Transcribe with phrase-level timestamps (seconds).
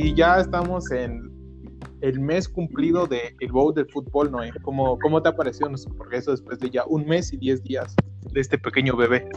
[0.00, 1.28] Y ya estamos en
[2.02, 4.52] el mes cumplido del el Bowl del fútbol, Noé.
[4.62, 7.96] ¿Cómo, ¿Cómo te ha parecido nuestro progreso después de ya un mes y diez días
[8.30, 9.28] de este pequeño bebé?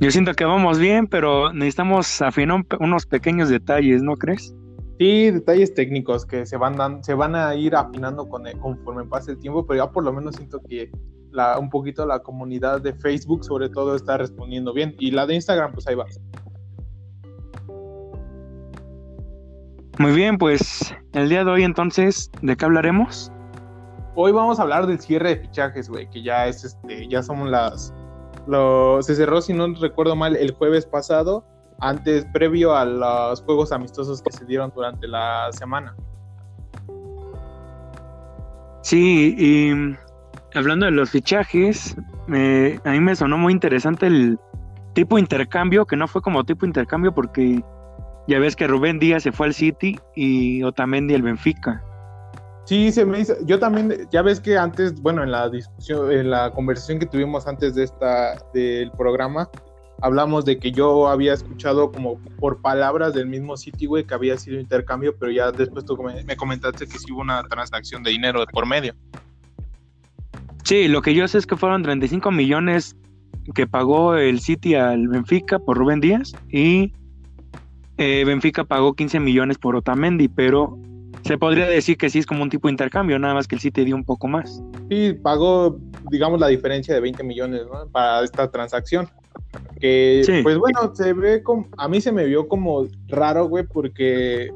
[0.00, 4.52] Yo siento que vamos bien, pero necesitamos afinar unos pequeños detalles, ¿no crees?
[4.98, 9.38] Sí, detalles técnicos que se van, se van a ir afinando con, conforme pase el
[9.38, 10.90] tiempo, pero ya por lo menos siento que
[11.30, 15.36] la, un poquito la comunidad de Facebook sobre todo está respondiendo bien y la de
[15.36, 16.06] Instagram pues ahí va.
[20.00, 23.30] Muy bien, pues el día de hoy entonces, ¿de qué hablaremos?
[24.14, 27.50] Hoy vamos a hablar del cierre de fichajes, güey, que ya es este, ya somos
[27.50, 27.92] las
[28.46, 31.44] lo, se cerró, si no recuerdo mal, el jueves pasado,
[31.80, 35.94] antes, previo a los juegos amistosos que se dieron durante la semana.
[38.80, 39.96] Sí, y
[40.56, 41.94] hablando de los fichajes,
[42.26, 44.38] a mí me sonó muy interesante el
[44.94, 47.62] tipo intercambio, que no fue como tipo intercambio porque
[48.26, 51.82] ya ves que Rubén Díaz se fue al City y Otamendi al Benfica.
[52.64, 53.34] Sí, se me hizo.
[53.46, 57.46] Yo también, ya ves que antes, bueno, en la discusión, en la conversación que tuvimos
[57.46, 59.48] antes de esta, del programa,
[60.02, 64.36] hablamos de que yo había escuchado como por palabras del mismo City, güey, que había
[64.38, 68.44] sido intercambio, pero ya después tú me comentaste que sí hubo una transacción de dinero
[68.52, 68.94] por medio.
[70.64, 72.96] Sí, lo que yo sé es que fueron 35 millones
[73.54, 76.92] que pagó el City al Benfica por Rubén Díaz y
[78.00, 80.78] eh, Benfica pagó 15 millones por Otamendi, pero
[81.22, 83.60] se podría decir que sí es como un tipo de intercambio, nada más que el
[83.60, 84.62] City dio un poco más.
[84.88, 85.78] Sí, pagó,
[86.10, 87.60] digamos, la diferencia de 20 millones
[87.92, 89.06] para esta transacción.
[89.78, 94.50] Que, pues bueno, se ve como, a mí se me vio como raro, güey, porque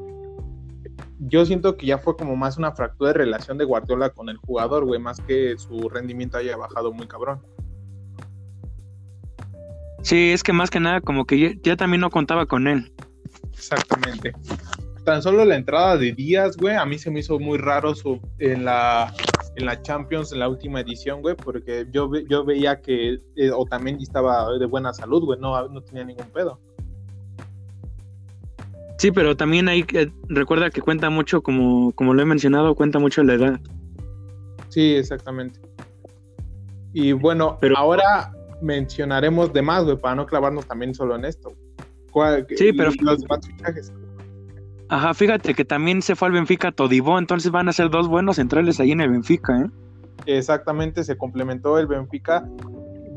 [1.19, 4.37] yo siento que ya fue como más una fractura de relación de Guardiola con el
[4.37, 7.43] jugador, güey, más que su rendimiento haya bajado muy cabrón.
[10.01, 12.91] Sí, es que más que nada como que ya, ya también no contaba con él.
[13.57, 14.33] Exactamente
[15.05, 18.19] tan solo la entrada de Díaz, güey, a mí se me hizo muy raro su,
[18.39, 19.13] en, la,
[19.55, 24.03] en la Champions, en la última edición, güey, porque yo, yo veía que eh, Otamendi
[24.03, 26.59] estaba de buena salud, güey, no, no tenía ningún pedo.
[28.97, 32.97] Sí, pero también hay que, recuerda que cuenta mucho, como, como lo he mencionado, cuenta
[32.97, 33.59] mucho la edad.
[34.69, 35.59] Sí, exactamente.
[36.93, 41.55] Y bueno, pero, ahora mencionaremos de más, güey, para no clavarnos también solo en esto.
[42.55, 43.93] Sí, pero los demás fichajes.
[44.89, 48.35] Ajá, fíjate que también se fue al Benfica Todibó, entonces van a ser dos buenos
[48.35, 49.69] centrales ahí en el Benfica, ¿eh?
[50.27, 52.47] Exactamente, se complementó el Benfica.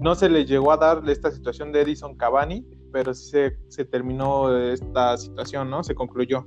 [0.00, 3.30] No se le llegó a dar esta situación de Edison Cavani, pero sí
[3.68, 5.82] se, terminó esta situación, ¿no?
[5.82, 6.44] Se concluyó.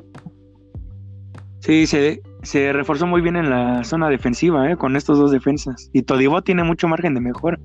[1.59, 4.77] Sí, se, se reforzó muy bien en la zona defensiva, ¿eh?
[4.77, 5.89] Con estos dos defensas.
[5.93, 7.59] Y Todibó tiene mucho margen de mejora.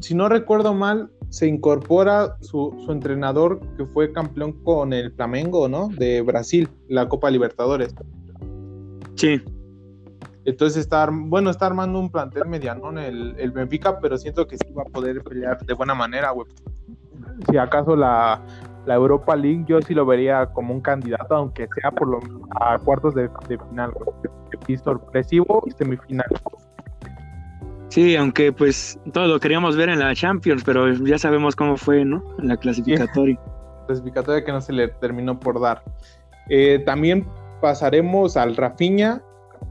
[0.00, 5.88] Si no recuerdo mal, se incorpora su, entrenador que fue campeón con el Flamengo, ¿no?
[5.88, 7.94] De Brasil, la Copa Libertadores.
[9.16, 9.42] Sí.
[10.44, 14.56] Entonces está, bueno, está armando un plantel mediano en el, el Benfica, pero siento que
[14.56, 16.46] sí va a poder pelear de buena manera, güey.
[17.50, 18.42] Si acaso la,
[18.86, 22.20] Europa League yo sí lo vería como un candidato, aunque sea por lo
[22.58, 23.28] a cuartos de,
[23.68, 24.08] final, güey.
[24.66, 26.26] Y sorpresivo y semifinal.
[27.88, 32.04] Sí, aunque pues todo lo queríamos ver en la Champions, pero ya sabemos cómo fue,
[32.04, 32.22] ¿no?
[32.38, 33.38] En la clasificatoria.
[33.86, 35.82] clasificatoria que no se le terminó por dar.
[36.50, 37.26] Eh, también
[37.60, 39.22] pasaremos al Rafinha,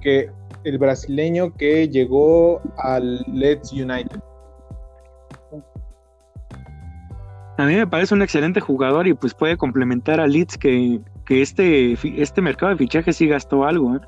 [0.02, 0.32] que
[0.64, 4.20] el brasileño que llegó al Leeds United.
[7.58, 11.42] A mí me parece un excelente jugador y pues puede complementar a Leeds que, que
[11.42, 14.00] este, este mercado de fichajes sí gastó algo, ¿eh?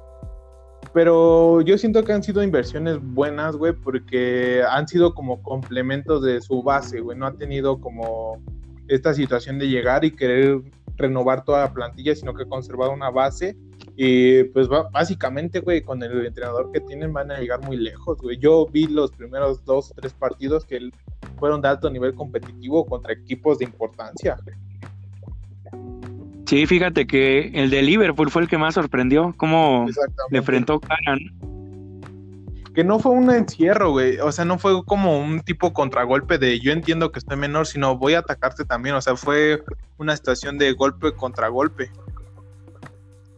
[0.93, 6.41] Pero yo siento que han sido inversiones buenas, güey, porque han sido como complementos de
[6.41, 7.17] su base, güey.
[7.17, 8.41] No ha tenido como
[8.87, 10.61] esta situación de llegar y querer
[10.97, 13.55] renovar toda la plantilla, sino que ha conservado una base.
[13.95, 18.37] Y pues básicamente, güey, con el entrenador que tienen van a llegar muy lejos, güey.
[18.37, 20.89] Yo vi los primeros dos o tres partidos que
[21.37, 24.37] fueron de alto nivel competitivo contra equipos de importancia.
[26.49, 29.85] Sí, fíjate que el de Liverpool fue el que más sorprendió, cómo
[30.31, 31.19] le enfrentó Karan.
[32.73, 34.17] Que no fue un encierro, güey.
[34.17, 37.99] O sea, no fue como un tipo contragolpe de yo entiendo que estoy menor, sino
[37.99, 38.95] voy a atacarte también.
[38.95, 39.61] O sea, fue
[39.99, 41.91] una situación de golpe contra golpe.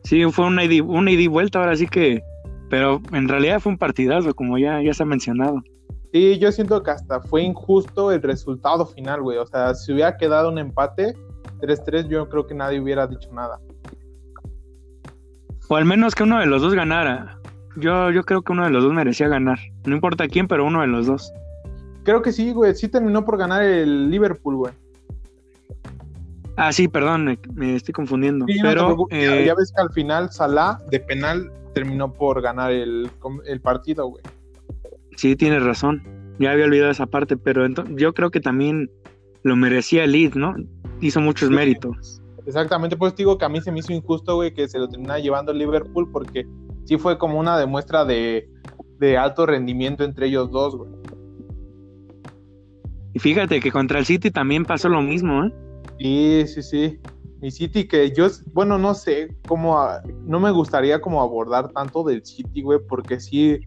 [0.05, 2.23] Sí, fue una ida, una y vuelta, ahora sí que.
[2.69, 5.61] Pero en realidad fue un partidazo, como ya, ya se ha mencionado.
[6.13, 9.37] Sí, yo siento que hasta fue injusto el resultado final, güey.
[9.37, 11.13] O sea, si hubiera quedado un empate,
[11.61, 13.59] 3-3 yo creo que nadie hubiera dicho nada.
[15.67, 17.37] O al menos que uno de los dos ganara.
[17.77, 19.59] Yo, yo creo que uno de los dos merecía ganar.
[19.85, 21.31] No importa quién, pero uno de los dos.
[22.03, 22.75] Creo que sí, güey.
[22.75, 24.73] Sí terminó por ganar el Liverpool, güey.
[26.57, 28.45] Ah, sí, perdón, me, me estoy confundiendo.
[28.61, 33.09] pero eh, ya, ves que al final Salah de penal terminó por ganar el,
[33.45, 34.23] el partido, güey.
[35.15, 36.03] Sí, tienes razón.
[36.39, 37.65] Ya había olvidado esa parte, pero
[37.95, 38.89] yo creo que también
[39.43, 40.55] lo merecía Leeds, ¿no?
[41.01, 42.21] Hizo muchos méritos.
[42.45, 45.19] Exactamente, pues digo que a mí se me hizo injusto, güey, que se lo terminara
[45.19, 46.47] llevando Liverpool porque
[46.85, 48.49] sí fue como una demuestra de,
[48.99, 50.91] de alto rendimiento entre ellos dos, güey.
[53.13, 55.53] Y fíjate que contra el City también pasó lo mismo, ¿eh?
[55.99, 56.99] Sí, sí, sí.
[57.41, 59.77] Mi City que yo, bueno, no sé cómo,
[60.25, 63.59] no me gustaría como abordar tanto del City, güey, porque sí,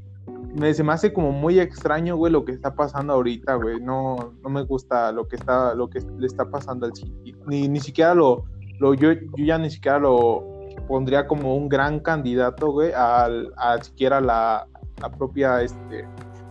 [0.55, 3.81] me, se me hace como muy extraño, güey, lo que está pasando ahorita, güey.
[3.81, 7.35] No, no me gusta lo que está, lo que le está pasando al City.
[7.47, 8.45] Ni, ni siquiera lo,
[8.79, 10.45] lo yo, yo ya ni siquiera lo
[10.87, 14.67] pondría como un gran candidato, güey, al, a siquiera la,
[15.01, 16.07] la propia este,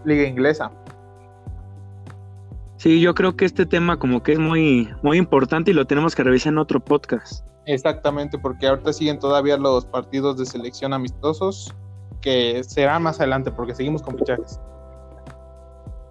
[0.06, 0.71] liga inglesa.
[2.77, 6.15] Sí, yo creo que este tema como que es muy, muy importante y lo tenemos
[6.15, 7.45] que revisar en otro podcast.
[7.65, 11.73] Exactamente, porque ahorita siguen todavía los partidos de selección amistosos,
[12.23, 14.59] que será más adelante, porque seguimos con fichajes.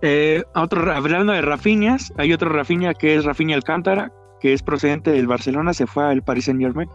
[0.03, 5.11] Eh, otro, hablando de Rafiñas, hay otro Rafiña que es Rafiña Alcántara, que es procedente
[5.11, 6.89] del Barcelona, se fue al Paris Saint Germain.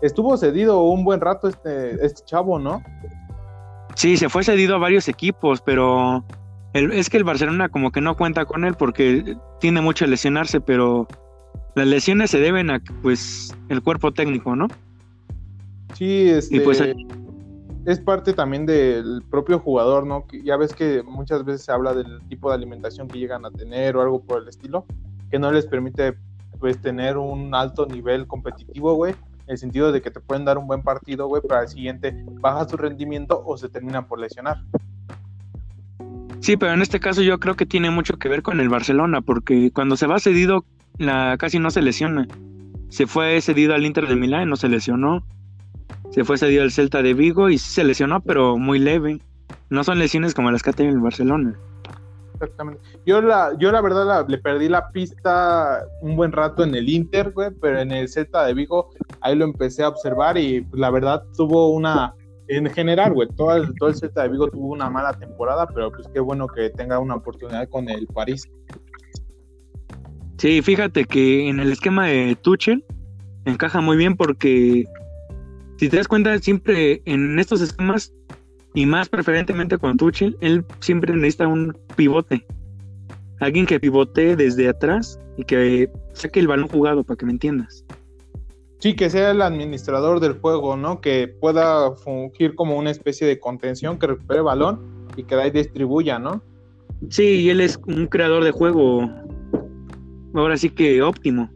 [0.00, 2.82] Estuvo cedido un buen rato este, este chavo, ¿no?
[3.94, 6.22] Sí, se fue cedido a varios equipos, pero
[6.74, 10.60] es que el Barcelona como que no cuenta con él porque tiene mucho a lesionarse,
[10.60, 11.08] pero
[11.74, 14.68] las lesiones se deben a pues el cuerpo técnico, ¿no?
[15.94, 16.82] Sí, este, pues,
[17.86, 20.26] es parte también del propio jugador, ¿no?
[20.44, 23.96] ya ves que muchas veces se habla del tipo de alimentación que llegan a tener
[23.96, 24.84] o algo por el estilo,
[25.30, 26.16] que no les permite
[26.58, 30.58] pues tener un alto nivel competitivo, güey, en el sentido de que te pueden dar
[30.58, 34.56] un buen partido, güey, pero al siguiente baja su rendimiento o se terminan por lesionar.
[36.40, 39.20] Sí, pero en este caso yo creo que tiene mucho que ver con el Barcelona,
[39.20, 40.64] porque cuando se va cedido,
[40.98, 42.26] la, casi no se lesiona.
[42.88, 45.24] Se fue cedido al Inter de Milán, no se lesionó.
[46.16, 49.20] Se fue cedido al Celta de Vigo y se lesionó, pero muy leve.
[49.68, 51.60] No son lesiones como las que ha tenido el Barcelona.
[52.32, 52.80] Exactamente.
[53.04, 57.32] Yo la, yo la verdad le perdí la pista un buen rato en el Inter,
[57.32, 58.88] güey, pero en el Celta de Vigo
[59.20, 62.14] ahí lo empecé a observar y pues, la verdad tuvo una
[62.48, 65.92] en general, güey, todo el, todo el Celta de Vigo tuvo una mala temporada, pero
[65.92, 68.48] pues qué bueno que tenga una oportunidad con el París.
[70.38, 72.82] Sí, fíjate que en el esquema de Tuchel
[73.44, 74.86] encaja muy bien porque
[75.76, 78.12] si te das cuenta, siempre en estos esquemas
[78.74, 82.46] y más preferentemente con Tuchel, él siempre necesita un pivote.
[83.40, 87.84] Alguien que pivote desde atrás y que saque el balón jugado, para que me entiendas.
[88.78, 91.00] Sí, que sea el administrador del juego, ¿no?
[91.00, 94.80] Que pueda fungir como una especie de contención, que recupere el balón
[95.16, 96.42] y que ahí distribuya, ¿no?
[97.08, 99.10] Sí, y él es un creador de juego,
[100.34, 101.50] ahora sí que óptimo.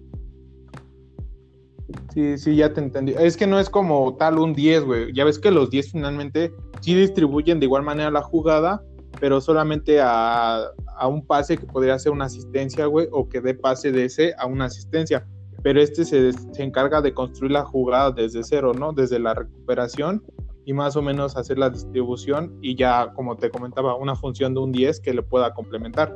[2.15, 3.15] Sí, sí, ya te entendí.
[3.19, 5.13] Es que no es como tal un 10, güey.
[5.13, 8.83] Ya ves que los 10 finalmente sí distribuyen de igual manera la jugada,
[9.21, 10.65] pero solamente a,
[10.97, 14.35] a un pase que podría ser una asistencia, güey, o que dé pase de ese
[14.39, 15.27] a una asistencia
[15.63, 18.93] pero este se, encarga de construir la jugada desde cero, ¿no?
[18.93, 20.23] Desde la recuperación
[20.65, 24.61] y más o menos hacer la distribución y ya, como te comentaba, una función de
[24.61, 26.15] un 10 que le pueda complementar.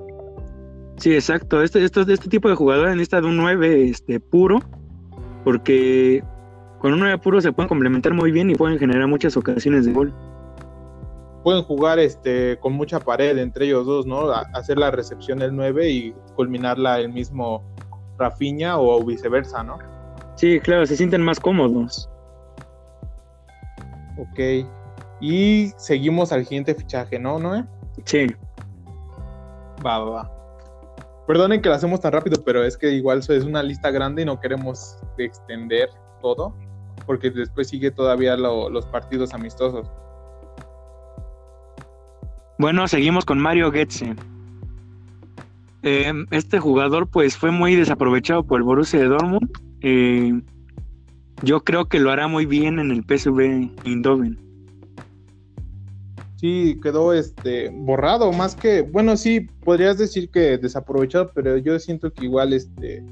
[0.96, 1.62] Sí, exacto.
[1.62, 4.60] Este, este, este tipo de jugadores necesita de un 9 este, puro,
[5.44, 6.24] porque
[6.78, 9.92] con un 9 puro se pueden complementar muy bien y pueden generar muchas ocasiones de
[9.92, 10.12] gol.
[11.42, 14.30] Pueden jugar este, con mucha pared entre ellos dos, ¿no?
[14.30, 17.62] hacer la recepción del 9 y culminarla el mismo
[18.18, 19.78] Rafiña o viceversa, ¿no?
[20.36, 22.08] Sí, claro, se sienten más cómodos.
[24.18, 24.66] Ok.
[25.20, 27.64] Y seguimos al siguiente fichaje, ¿no, Noé?
[28.04, 28.26] Sí.
[29.84, 30.33] Va, va, va.
[31.26, 34.24] Perdonen que lo hacemos tan rápido, pero es que igual es una lista grande y
[34.24, 35.88] no queremos extender
[36.20, 36.54] todo,
[37.06, 39.90] porque después sigue todavía los partidos amistosos.
[42.58, 44.14] Bueno, seguimos con Mario Goetze.
[45.82, 49.50] Eh, este jugador pues fue muy desaprovechado por el Borussia de Dortmund.
[49.80, 50.40] Eh,
[51.42, 54.43] yo creo que lo hará muy bien en el PSV Eindhoven.
[56.44, 62.12] Sí, quedó este borrado, más que, bueno, sí, podrías decir que desaprovechado, pero yo siento
[62.12, 63.02] que igual este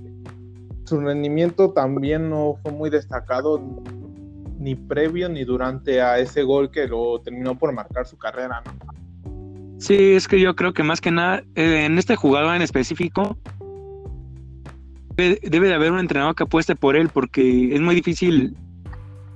[0.84, 3.58] su rendimiento también no fue muy destacado
[4.58, 9.78] ni previo ni durante a ese gol que lo terminó por marcar su carrera, ¿no?
[9.78, 13.38] Sí, es que yo creo que más que nada, eh, en este jugador en específico,
[15.16, 18.54] debe, de haber un entrenador que apueste por él, porque es muy difícil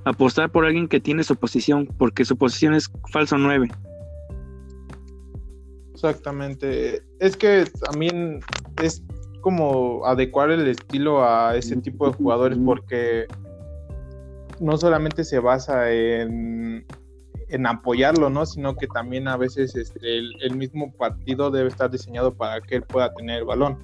[0.06, 3.68] apostar por alguien que tiene su posición, porque su posición es falso 9.
[5.92, 7.02] Exactamente.
[7.18, 8.40] Es que también
[8.80, 9.02] es
[9.40, 13.26] como adecuar el estilo a ese tipo de jugadores porque
[14.60, 16.86] no solamente se basa en,
[17.48, 18.46] en apoyarlo, ¿no?
[18.46, 22.82] Sino que también a veces este, el, mismo partido debe estar diseñado para que él
[22.82, 23.78] pueda tener el balón.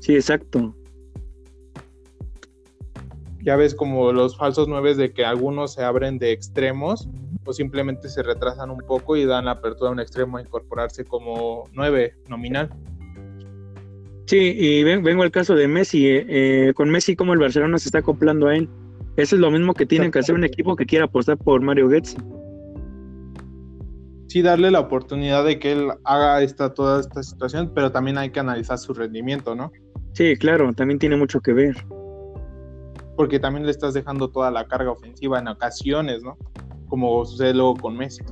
[0.00, 0.74] Sí, exacto.
[3.42, 7.08] Ya ves como los falsos nueve de que algunos se abren de extremos
[7.44, 11.04] o simplemente se retrasan un poco y dan la apertura a un extremo a incorporarse
[11.04, 12.70] como nueve nominal.
[14.26, 16.06] Sí, y vengo al caso de Messi.
[16.06, 18.68] Eh, eh, con Messi, como el Barcelona se está acoplando a él.
[19.16, 21.88] Eso es lo mismo que tiene que hacer un equipo que quiera apostar por Mario
[21.88, 22.16] Götze.
[24.28, 28.30] Sí, darle la oportunidad de que él haga esta, toda esta situación, pero también hay
[28.30, 29.70] que analizar su rendimiento, ¿no?
[30.14, 31.76] Sí, claro, también tiene mucho que ver.
[33.16, 36.36] Porque también le estás dejando toda la carga ofensiva en ocasiones, ¿no?
[36.88, 38.22] Como sucede luego con Messi.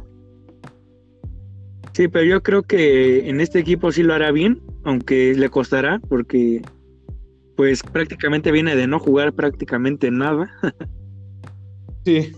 [1.93, 6.01] Sí, pero yo creo que en este equipo sí lo hará bien, aunque le costará,
[6.09, 6.63] porque
[7.57, 10.51] pues prácticamente viene de no jugar prácticamente nada.
[12.05, 12.33] sí.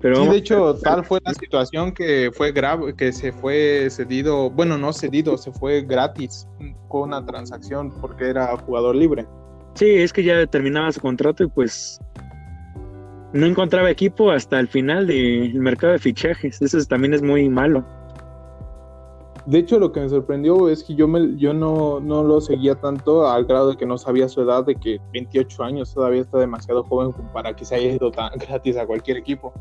[0.00, 4.50] Pero sí, de hecho, tal fue la situación que fue grave, que se fue cedido,
[4.50, 6.48] bueno, no cedido, se fue gratis
[6.88, 9.26] con una transacción porque era jugador libre.
[9.74, 12.00] Sí, es que ya terminaba su contrato y pues
[13.32, 16.60] no encontraba equipo hasta el final del mercado de fichajes.
[16.60, 17.84] Eso también es muy malo.
[19.46, 22.76] De hecho, lo que me sorprendió es que yo, me, yo no, no lo seguía
[22.76, 26.38] tanto al grado de que no sabía su edad, de que 28 años todavía está
[26.38, 29.52] demasiado joven para que se haya ido tan gratis a cualquier equipo.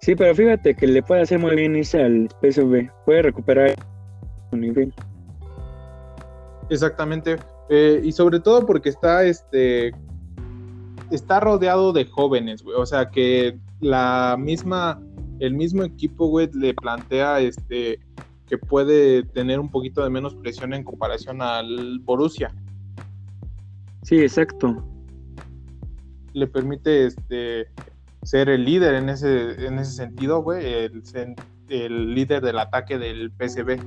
[0.00, 2.90] Sí, pero fíjate que le puede hacer muy bien irse al PSV.
[3.04, 3.74] Puede recuperar
[4.50, 4.94] su nivel.
[6.70, 7.36] Exactamente.
[7.68, 9.94] Eh, y sobre todo porque está este
[11.10, 12.76] está rodeado de jóvenes, güey.
[12.76, 15.00] O sea que la misma,
[15.40, 18.00] el mismo equipo, güey, le plantea este
[18.48, 22.54] que puede tener un poquito de menos presión en comparación al Borussia.
[24.02, 24.84] Sí, exacto.
[26.34, 27.68] Le permite este
[28.22, 30.90] ser el líder en ese, en ese sentido, güey,
[31.68, 33.78] el, líder del ataque del PSV.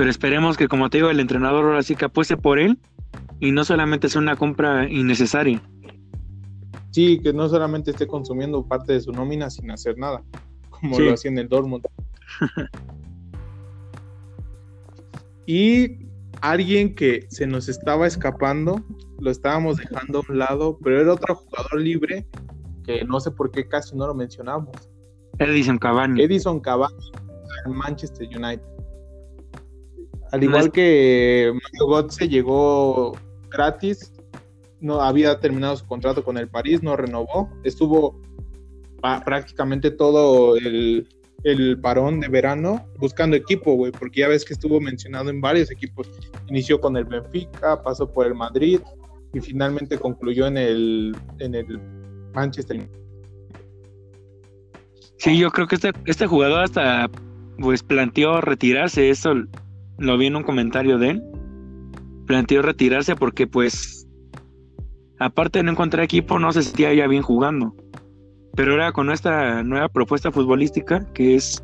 [0.00, 2.78] Pero esperemos que, como te digo, el entrenador ahora sí que apueste por él
[3.38, 5.60] y no solamente sea una compra innecesaria.
[6.90, 10.22] Sí, que no solamente esté consumiendo parte de su nómina sin hacer nada,
[10.70, 11.84] como lo hacía en el Dortmund.
[15.46, 15.98] y
[16.40, 18.82] alguien que se nos estaba escapando,
[19.18, 22.26] lo estábamos dejando a un lado, pero era otro jugador libre
[23.06, 24.70] no sé por qué casi no lo mencionamos.
[25.38, 26.22] Edison Cavani.
[26.22, 27.12] Edison Cavani
[27.66, 28.62] en Manchester United.
[30.32, 33.16] Al igual que Mario Götze llegó
[33.50, 34.12] gratis,
[34.80, 38.20] no había terminado su contrato con el París, no renovó, estuvo
[39.24, 41.08] prácticamente todo el,
[41.44, 45.70] el parón de verano buscando equipo, güey, porque ya ves que estuvo mencionado en varios
[45.70, 46.08] equipos.
[46.48, 48.80] Inició con el Benfica, pasó por el Madrid
[49.32, 51.80] y finalmente concluyó en el, en el
[52.34, 52.88] Manchester.
[55.16, 57.10] Sí, yo creo que este, este jugador hasta
[57.58, 59.34] pues planteó retirarse, eso
[60.00, 61.22] lo vi en un comentario de él.
[62.26, 64.08] Planteó retirarse porque pues
[65.18, 67.74] aparte de no encontrar equipo no se sentía ya bien jugando.
[68.56, 71.62] Pero ahora con esta nueva propuesta futbolística que es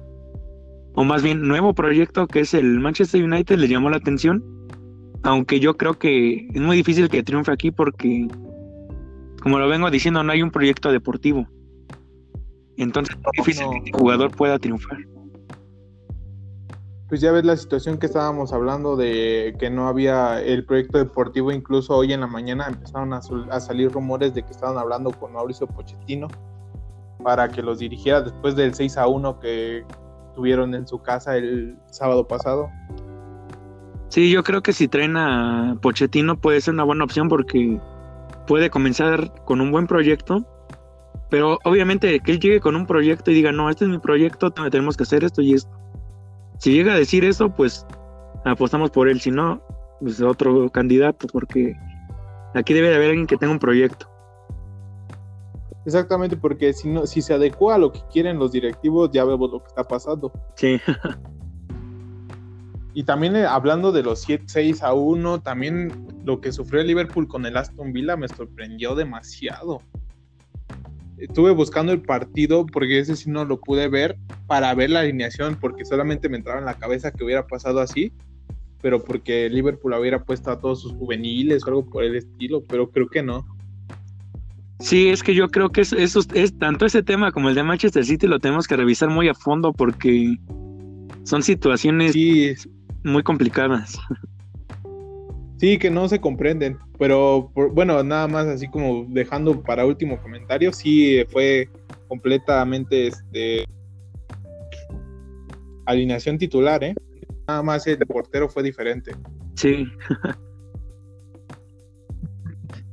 [0.94, 4.44] o más bien nuevo proyecto que es el Manchester United le llamó la atención.
[5.22, 8.28] Aunque yo creo que es muy difícil que triunfe aquí porque
[9.42, 11.46] como lo vengo diciendo, no hay un proyecto deportivo.
[12.76, 14.98] Entonces es difícil que el jugador pueda triunfar.
[17.08, 21.52] Pues ya ves la situación que estábamos hablando de que no había el proyecto deportivo,
[21.52, 23.22] incluso hoy en la mañana empezaron a,
[23.60, 26.26] salir rumores de que estaban hablando con Mauricio Pochettino
[27.22, 29.84] para que los dirigiera después del 6 a 1 que
[30.34, 32.70] tuvieron en su casa el sábado pasado.
[34.08, 37.80] Sí, yo creo que si traen a Pochettino puede ser una buena opción porque
[38.48, 40.44] puede comenzar con un buen proyecto,
[41.30, 44.50] pero obviamente que él llegue con un proyecto y diga, no, este es mi proyecto,
[44.50, 45.70] tenemos que hacer esto y esto.
[46.58, 47.86] Si llega a decir eso, pues
[48.44, 49.62] apostamos por él, si no,
[50.00, 51.74] pues otro candidato, porque
[52.54, 54.08] aquí debe de haber alguien que tenga un proyecto.
[55.84, 59.50] Exactamente, porque si no, si se adecua a lo que quieren los directivos, ya vemos
[59.50, 60.32] lo que está pasando.
[60.56, 60.80] Sí.
[62.92, 66.86] Y también eh, hablando de los 7, 6 a 1, también lo que sufrió el
[66.86, 69.82] Liverpool con el Aston Villa me sorprendió demasiado.
[71.18, 75.56] Estuve buscando el partido porque ese sí no lo pude ver para ver la alineación
[75.58, 78.12] porque solamente me entraba en la cabeza que hubiera pasado así,
[78.82, 82.90] pero porque Liverpool hubiera puesto a todos sus juveniles o algo por el estilo, pero
[82.90, 83.46] creo que no.
[84.78, 88.04] Sí, es que yo creo que eso, es tanto ese tema como el de Manchester
[88.04, 90.36] City lo tenemos que revisar muy a fondo porque
[91.24, 92.14] son situaciones
[93.02, 93.98] muy complicadas.
[95.58, 100.72] Sí, que no se comprenden, pero bueno, nada más así como dejando para último comentario,
[100.72, 101.68] sí fue
[102.08, 103.66] completamente este
[105.86, 106.94] alineación titular, ¿eh?
[107.46, 109.12] Nada más el portero fue diferente.
[109.54, 109.86] Sí.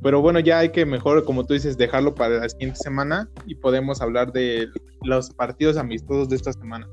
[0.02, 3.56] Pero bueno, ya hay que mejor, como tú dices, dejarlo para la siguiente semana y
[3.56, 4.68] podemos hablar de
[5.04, 6.88] los partidos amistosos de esta semana.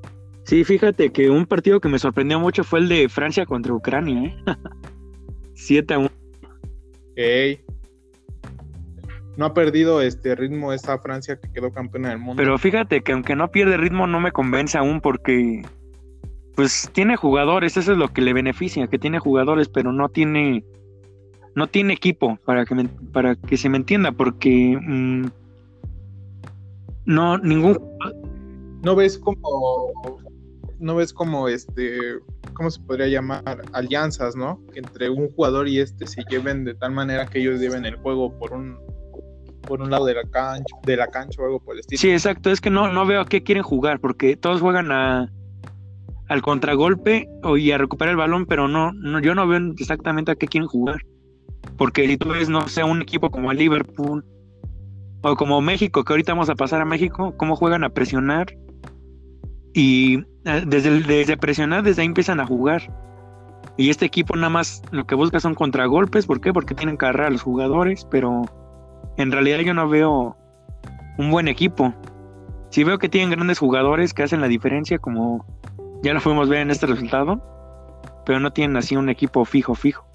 [0.45, 4.27] Sí, fíjate que un partido que me sorprendió mucho fue el de Francia contra Ucrania,
[4.27, 4.37] ¿eh?
[5.55, 6.20] 7 a 1.
[9.37, 12.35] No ha perdido este ritmo esta Francia que quedó campeona del mundo.
[12.37, 15.63] Pero fíjate que aunque no pierde ritmo no me convence aún porque
[16.55, 20.65] pues tiene jugadores, eso es lo que le beneficia, que tiene jugadores, pero no tiene
[21.55, 25.27] no tiene equipo para que para que se me entienda porque mm,
[27.07, 27.79] no ningún
[28.83, 29.93] no ves como
[30.81, 31.99] no ves como este,
[32.55, 33.63] ¿cómo se podría llamar?
[33.73, 34.61] Alianzas, ¿no?
[34.73, 37.97] Que entre un jugador y este se lleven de tal manera que ellos lleven el
[37.97, 38.79] juego por un
[39.63, 42.01] por un lado de la cancha, de la cancha o algo por el estilo.
[42.01, 45.31] Sí, exacto, es que no, no veo a qué quieren jugar, porque todos juegan a
[46.29, 50.33] al contragolpe o y a recuperar el balón, pero no, no, yo no veo exactamente
[50.33, 51.03] a qué quieren jugar.
[51.77, 54.25] Porque si tú ves, no sé, un equipo como el Liverpool
[55.23, 58.57] o como México, que ahorita vamos a pasar a México, cómo juegan a presionar
[59.75, 62.83] y eh, desde, desde presionar, desde ahí empiezan a jugar.
[63.77, 66.27] Y este equipo nada más lo que busca son contragolpes.
[66.27, 66.53] ¿Por qué?
[66.53, 68.43] Porque tienen carrera a los jugadores, pero
[69.17, 70.37] en realidad yo no veo
[71.19, 71.95] un buen equipo.
[72.71, 75.45] Sí veo que tienen grandes jugadores que hacen la diferencia, como
[76.03, 77.43] ya lo fuimos ver en este resultado,
[78.25, 80.07] pero no tienen así un equipo fijo, fijo.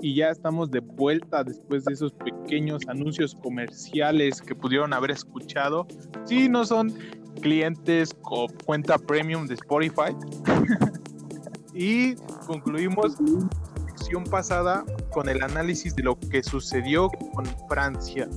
[0.00, 5.86] Y ya estamos de vuelta después de esos pequeños anuncios comerciales que pudieron haber escuchado.
[6.24, 6.94] Si no son
[7.40, 10.16] clientes con cuenta premium de Spotify.
[11.74, 12.14] y
[12.46, 13.48] concluimos la
[13.88, 18.28] sección pasada con el análisis de lo que sucedió con Francia,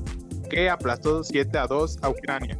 [0.49, 2.57] que aplastó 7 a 2 a Ucrania.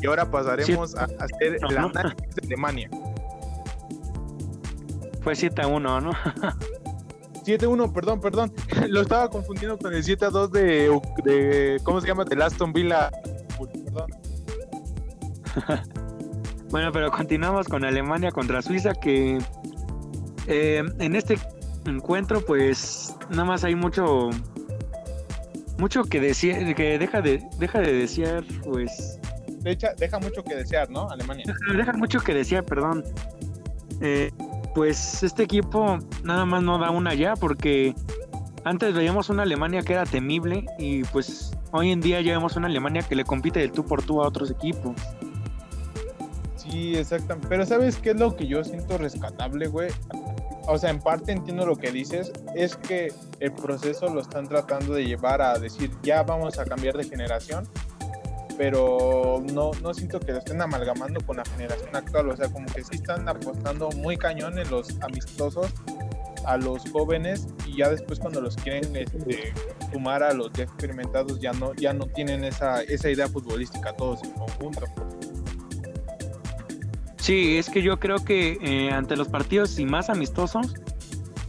[0.00, 2.90] Y ahora pasaremos a hacer el análisis de Alemania.
[5.20, 6.10] Fue 7 a 1, ¿no?
[7.44, 8.52] 7-1, perdón, perdón.
[8.88, 12.24] Lo estaba confundiendo con el 7-2 de, de, ¿Cómo se llama?
[12.24, 13.10] De Aston Villa.
[13.84, 14.10] Perdón.
[16.70, 19.38] bueno, pero continuamos con Alemania contra Suiza, que
[20.46, 21.38] eh, en este
[21.86, 24.30] encuentro, pues nada más hay mucho.
[25.78, 29.18] Mucho que decir, que deja de, deja de desear, pues.
[29.62, 31.08] Deja, deja mucho que desear, ¿no?
[31.10, 31.44] Alemania.
[31.46, 33.04] Deja, deja mucho que desear, perdón.
[34.00, 34.30] Eh,
[34.74, 37.94] pues este equipo nada más no da una ya porque
[38.64, 42.68] antes veíamos una Alemania que era temible y pues hoy en día ya vemos una
[42.68, 44.94] Alemania que le compite de tú por tú a otros equipos.
[46.56, 47.48] Sí, exactamente.
[47.48, 49.90] Pero ¿sabes qué es lo que yo siento rescatable, güey?
[50.68, 54.94] O sea, en parte entiendo lo que dices, es que el proceso lo están tratando
[54.94, 57.66] de llevar a decir, ya vamos a cambiar de generación,
[58.56, 62.66] pero no, no siento que lo estén amalgamando con la generación actual, o sea, como
[62.66, 65.72] que sí están apostando muy cañón en los amistosos
[66.44, 69.52] a los jóvenes y ya después cuando los quieren este,
[69.92, 74.22] sumar a los ya experimentados ya no, ya no tienen esa, esa idea futbolística todos
[74.24, 74.82] en conjunto.
[77.18, 80.74] Sí, es que yo creo que eh, ante los partidos y más amistosos,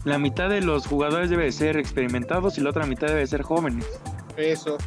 [0.04, 3.86] la mitad de los jugadores debe ser experimentados y la otra mitad debe ser jóvenes.
[4.38, 4.78] Eso,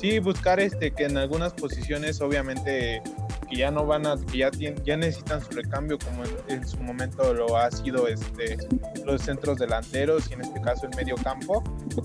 [0.00, 3.02] sí buscar este que en algunas posiciones obviamente
[3.48, 6.78] que ya no van a que ya tienen, ya necesitan su recambio como en, su
[6.78, 8.56] momento lo ha sido este
[9.04, 11.62] los centros delanteros y en este caso el medio campo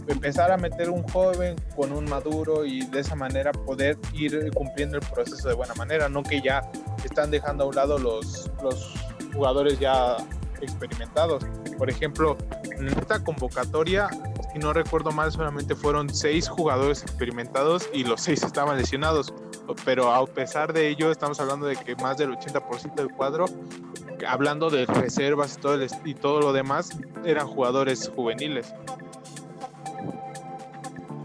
[0.08, 4.98] empezar a meter un joven con un maduro y de esa manera poder ir cumpliendo
[4.98, 6.70] el proceso de buena manera no que ya
[7.04, 8.94] están dejando a un lado los los
[9.34, 10.18] jugadores ya
[10.62, 11.46] experimentados
[11.78, 12.38] por ejemplo
[12.78, 14.10] en esta convocatoria
[14.54, 19.34] y no recuerdo mal, solamente fueron seis jugadores experimentados y los seis estaban lesionados.
[19.84, 23.46] Pero a pesar de ello, estamos hablando de que más del 80% del cuadro,
[24.26, 28.74] hablando de reservas y todo, y todo lo demás, eran jugadores juveniles.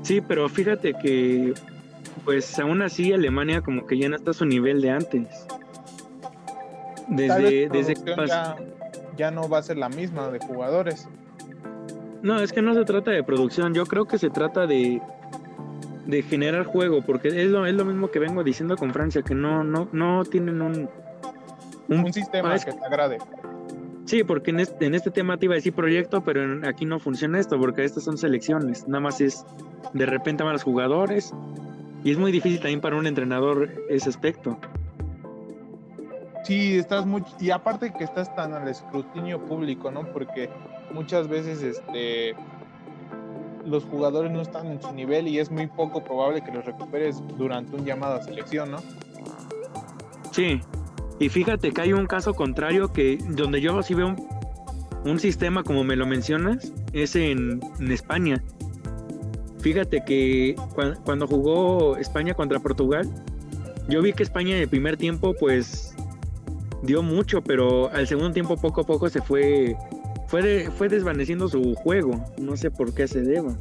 [0.02, 1.54] Sí, pero fíjate que,
[2.24, 5.46] pues aún así, Alemania como que ya no está a su nivel de antes.
[7.06, 8.56] Desde, desde que ya,
[9.20, 11.06] ya no va a ser la misma de jugadores.
[12.22, 15.02] No, es que no se trata de producción, yo creo que se trata de,
[16.06, 19.34] de generar juego, porque es lo, es lo mismo que vengo diciendo con Francia, que
[19.34, 20.88] no, no, no tienen un,
[21.88, 23.18] un, sistema que te agrade.
[24.06, 26.98] Sí, porque en este, en este tema te iba a decir proyecto, pero aquí no
[26.98, 29.44] funciona esto, porque estas son selecciones, nada más es
[29.92, 31.34] de repente van los jugadores
[32.04, 34.58] Y es muy difícil también para un entrenador ese aspecto.
[36.44, 40.04] Sí, estás muy y aparte que estás tan al escrutinio público, ¿no?
[40.12, 40.48] Porque
[40.92, 42.34] muchas veces este
[43.64, 47.22] los jugadores no están en su nivel y es muy poco probable que los recuperes
[47.36, 48.78] durante un llamado a selección, ¿no?
[50.32, 50.60] Sí.
[51.18, 54.16] Y fíjate que hay un caso contrario que donde yo sí veo
[55.04, 58.42] un, sistema como me lo mencionas, es en, España.
[59.58, 60.56] Fíjate que
[61.04, 63.06] cuando jugó España contra Portugal,
[63.88, 65.89] yo vi que España en el primer tiempo pues
[66.82, 69.76] dio mucho, pero al segundo tiempo poco a poco se fue
[70.30, 72.12] fue, fue desvaneciendo su juego.
[72.38, 73.56] No sé por qué se deba.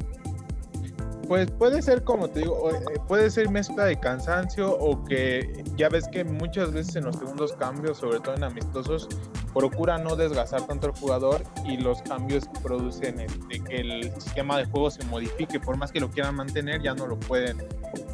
[1.26, 5.88] Pues puede ser, como te digo, eh, puede ser mezcla de cansancio o que ya
[5.88, 9.08] ves que muchas veces en los segundos cambios, sobre todo en amistosos,
[9.54, 14.64] procura no desgastar tanto al jugador y los cambios producen de que el sistema de
[14.64, 17.58] juego se modifique, por más que lo quieran mantener, ya no lo pueden,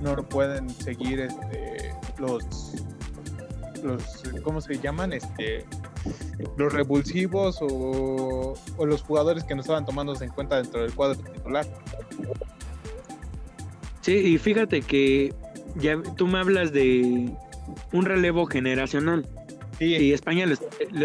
[0.03, 2.45] no lo pueden seguir este, los
[3.82, 5.12] los, ¿cómo se llaman?
[5.12, 5.64] Este,
[6.56, 11.66] los revulsivos o, los jugadores que no estaban tomándose en cuenta dentro del cuadro titular.
[14.00, 15.34] Sí, y fíjate que
[15.76, 17.32] ya tú me hablas de
[17.92, 19.26] un relevo generacional.
[19.78, 20.54] Y España lo,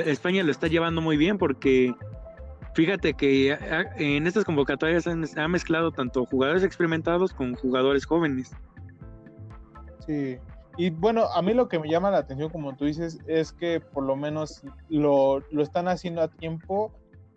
[0.01, 1.93] España lo está llevando muy bien porque
[2.73, 3.57] fíjate que
[3.97, 8.51] en estas convocatorias han, ha mezclado tanto jugadores experimentados con jugadores jóvenes.
[10.05, 10.37] Sí,
[10.77, 13.79] y bueno, a mí lo que me llama la atención, como tú dices, es que
[13.79, 16.93] por lo menos lo, están haciendo a tiempo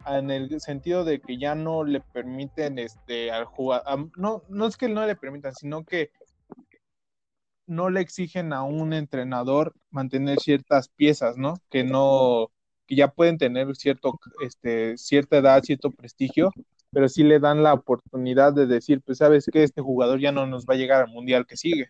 [0.06, 4.76] en el sentido de que ya no le permiten este al jugador, no, no es
[4.76, 6.10] que no le permitan, sino que
[7.66, 11.54] no le exigen a un entrenador mantener ciertas piezas, ¿no?
[11.70, 12.50] Que no,
[12.86, 16.50] que ya pueden tener cierto, este, cierta edad, cierto prestigio,
[16.90, 20.46] pero sí le dan la oportunidad de decir, pues sabes que este jugador ya no
[20.46, 21.88] nos va a llegar al mundial que sigue.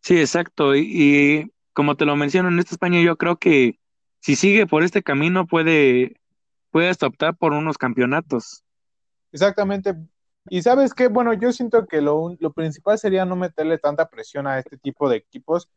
[0.00, 0.74] Sí, exacto.
[0.74, 3.78] Y, como te lo menciono, en esta España yo creo que
[4.20, 6.16] si sigue por este camino puede,
[6.70, 8.64] puede optar por unos campeonatos.
[9.32, 9.94] Exactamente.
[10.48, 14.46] Y sabes qué, bueno, yo siento que lo, lo, principal sería no meterle tanta presión
[14.46, 15.68] a este tipo de equipos,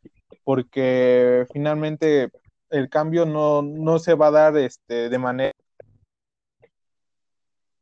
[0.42, 2.30] porque finalmente
[2.70, 5.52] el cambio no, no se va a dar este, de manera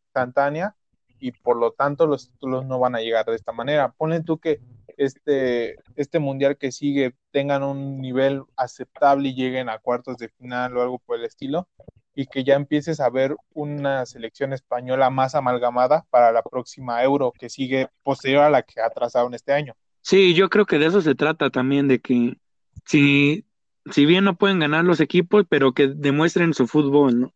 [0.07, 0.77] instantánea
[1.19, 3.93] y por lo tanto los títulos no van a llegar de esta manera.
[3.93, 4.61] Ponle tú que
[4.97, 10.77] este, este mundial que sigue tengan un nivel aceptable y lleguen a cuartos de final
[10.77, 11.69] o algo por el estilo,
[12.15, 17.33] y que ya empieces a ver una selección española más amalgamada para la próxima Euro
[17.33, 19.75] que sigue posterior a la que ha trazado en este año.
[20.03, 22.37] Sí, yo creo que de eso se trata también, de que
[22.85, 23.47] si,
[23.91, 27.35] si bien no pueden ganar los equipos, pero que demuestren su fútbol, ¿no?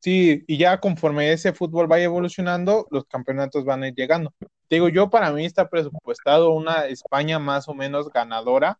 [0.00, 4.32] Sí, y ya conforme ese fútbol vaya evolucionando, los campeonatos van a ir llegando.
[4.70, 8.78] Digo, yo para mí está presupuestado una España más o menos ganadora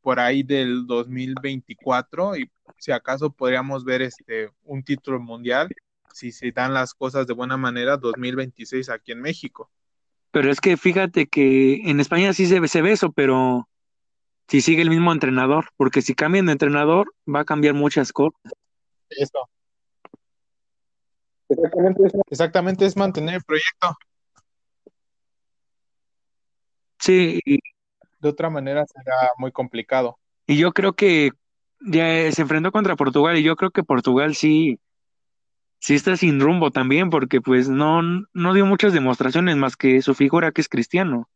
[0.00, 5.68] por ahí del 2024 y si acaso podríamos ver este un título mundial
[6.12, 9.70] si se dan las cosas de buena manera 2026 aquí en México.
[10.30, 13.68] Pero es que fíjate que en España sí se, se ve eso, pero
[14.48, 18.40] si sigue el mismo entrenador, porque si cambian de entrenador va a cambiar muchas cosas.
[19.10, 19.48] Eso.
[22.30, 23.96] Exactamente es, mantener el proyecto.
[27.02, 27.40] Sí.
[28.20, 30.18] De otra manera será muy complicado.
[30.46, 31.32] Y yo creo que
[31.80, 34.78] ya se enfrentó contra Portugal y yo creo que Portugal sí,
[35.80, 40.14] sí está sin rumbo también porque pues no, no dio muchas demostraciones más que su
[40.14, 41.28] figura que es cristiano.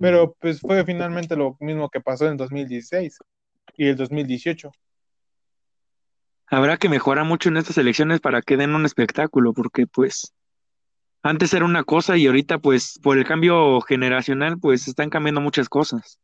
[0.00, 3.18] Pero pues fue finalmente lo mismo que pasó en 2016
[3.76, 4.72] y el 2018
[6.48, 10.34] habrá que mejorar mucho en estas elecciones para que den un espectáculo, porque pues
[11.22, 15.68] antes era una cosa y ahorita pues por el cambio generacional pues están cambiando muchas
[15.68, 16.18] cosas.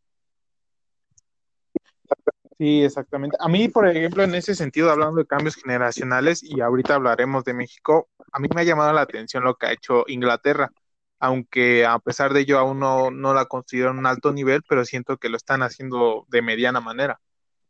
[2.59, 3.37] Sí, exactamente.
[3.39, 7.55] A mí, por ejemplo, en ese sentido, hablando de cambios generacionales, y ahorita hablaremos de
[7.55, 10.73] México, a mí me ha llamado la atención lo que ha hecho Inglaterra,
[11.21, 15.19] aunque a pesar de ello aún no, no la considero un alto nivel, pero siento
[15.19, 17.21] que lo están haciendo de mediana manera.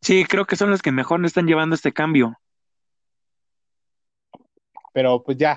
[0.01, 2.39] Sí, creo que son los que mejor están llevando este cambio
[4.99, 5.55] pero pues ya,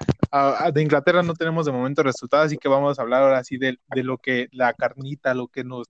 [0.71, 3.79] de Inglaterra no tenemos de momento resultados, así que vamos a hablar ahora sí de,
[3.95, 5.87] lo que la carnita, lo que nos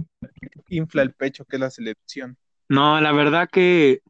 [0.70, 2.38] infla el pecho, que es la selección.
[2.70, 4.04] No, la verdad que,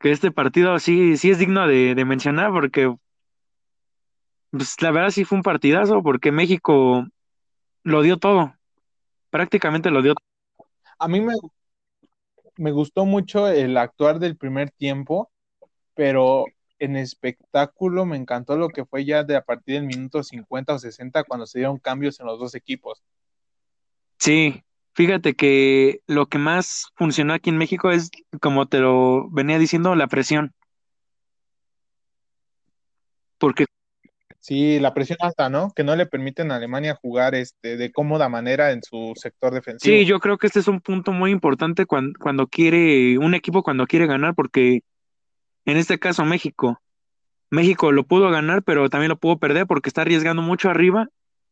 [0.00, 2.94] este partido sí, sí es digno de, mencionar, porque
[4.50, 7.06] pues, la verdad sí fue un partidazo, porque México
[7.84, 8.52] lo dio todo,
[9.30, 10.12] prácticamente lo dio.
[10.98, 11.32] A mí me,
[12.58, 15.30] me gustó mucho el actuar del primer tiempo,
[15.94, 16.44] pero
[16.82, 20.78] en espectáculo me encantó lo que fue ya de a partir del minuto 50 o
[20.80, 23.04] 60 cuando se dieron cambios en los dos equipos.
[24.18, 29.58] Sí, fíjate que lo que más funcionó aquí en México es, como te lo venía
[29.58, 30.52] diciendo, la presión.
[33.38, 33.66] Porque
[34.40, 35.70] Sí, la presión alta, ¿no?
[35.70, 39.94] Que no le permiten a Alemania jugar este, de cómoda manera en su sector defensivo.
[39.94, 43.62] Sí, yo creo que este es un punto muy importante cuando, cuando quiere, un equipo
[43.62, 44.80] cuando quiere ganar, porque
[45.64, 46.80] en este caso México,
[47.50, 51.08] México lo pudo ganar, pero también lo pudo perder porque está arriesgando mucho arriba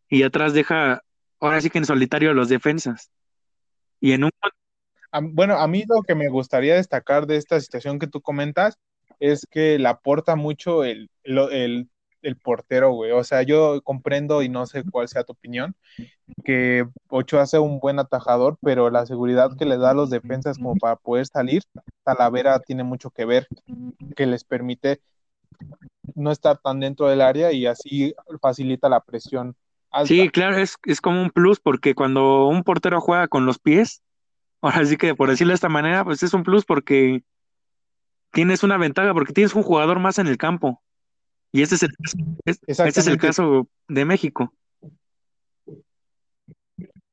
[0.08, 1.02] y atrás deja,
[1.40, 3.10] ahora sí que en solitario a los defensas.
[4.00, 4.30] Y en un...
[5.32, 8.78] Bueno, a mí lo que me gustaría destacar de esta situación que tú comentas
[9.18, 11.88] es que le aporta mucho el, el
[12.22, 13.12] el portero, güey.
[13.12, 15.74] O sea, yo comprendo y no sé cuál sea tu opinión,
[16.44, 20.58] que Ocho hace un buen atajador, pero la seguridad que le da a los defensas
[20.58, 21.62] como para poder salir,
[22.04, 23.48] Talavera tiene mucho que ver,
[24.16, 25.00] que les permite
[26.14, 29.56] no estar tan dentro del área y así facilita la presión.
[30.04, 34.02] Sí, claro, es, es como un plus porque cuando un portero juega con los pies,
[34.60, 37.22] ahora sí que por decirlo de esta manera, pues es un plus porque
[38.32, 40.80] tienes una ventaja, porque tienes un jugador más en el campo.
[41.52, 41.90] Y este es el,
[42.44, 44.52] este es el caso de México.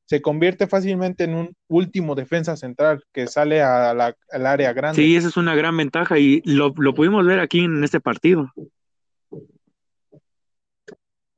[0.04, 5.02] Se convierte fácilmente en un último defensa central que sale a la, al área grande.
[5.02, 8.50] Sí, esa es una gran ventaja y lo, lo pudimos ver aquí en este partido.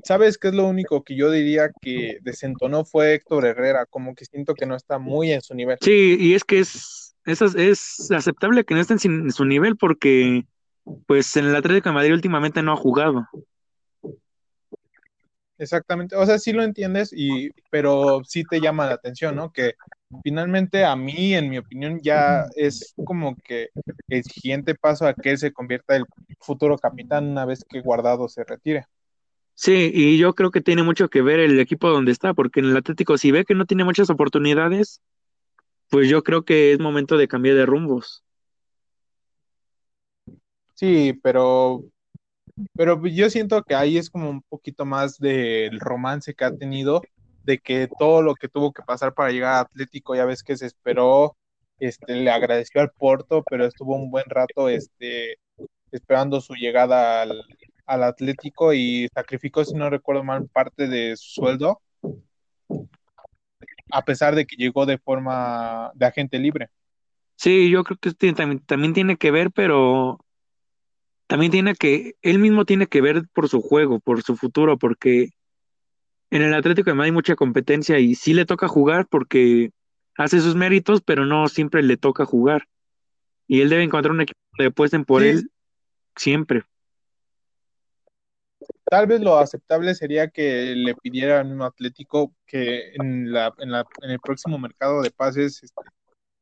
[0.05, 3.87] ¿Sabes qué es lo único que yo diría que desentonó fue Héctor Herrera?
[3.87, 5.79] Como que siento que no está muy en su nivel.
[5.81, 10.45] Sí, y es que es, es, es aceptable que no esté en su nivel porque
[11.07, 13.26] pues en el Atlético de Madrid últimamente no ha jugado.
[15.61, 19.53] Exactamente, o sea, sí lo entiendes, y, pero sí te llama la atención, ¿no?
[19.53, 19.74] Que
[20.24, 23.68] finalmente a mí, en mi opinión, ya es como que
[24.09, 26.07] el siguiente paso a que él se convierta el
[26.40, 28.87] futuro capitán una vez que Guardado se retire.
[29.55, 32.66] Sí, y yo creo que tiene mucho que ver el equipo donde está, porque en
[32.66, 35.03] el Atlético, si ve que no tiene muchas oportunidades,
[35.90, 38.24] pues yo creo que es momento de cambiar de rumbos.
[40.81, 41.85] Sí, pero,
[42.73, 47.03] pero yo siento que ahí es como un poquito más del romance que ha tenido,
[47.45, 50.57] de que todo lo que tuvo que pasar para llegar a Atlético, ya ves que
[50.57, 51.37] se esperó,
[51.81, 55.37] este, le agradeció al Porto, pero estuvo un buen rato este,
[55.93, 57.45] esperando su llegada al,
[57.85, 61.83] al Atlético y sacrificó, si no recuerdo mal, parte de su sueldo,
[63.90, 66.71] a pesar de que llegó de forma de agente libre.
[67.37, 70.19] Sí, yo creo que también, también tiene que ver, pero
[71.31, 75.29] también tiene que, él mismo tiene que ver por su juego, por su futuro, porque
[76.31, 79.71] en el Atlético de Madrid hay mucha competencia y sí le toca jugar porque
[80.16, 82.64] hace sus méritos, pero no siempre le toca jugar.
[83.47, 85.53] Y él debe encontrar un equipo que apuesten por él
[86.16, 86.64] siempre.
[88.87, 93.87] Tal vez lo aceptable sería que le pidieran un Atlético que en, la, en, la,
[94.03, 95.81] en el próximo mercado de pases este,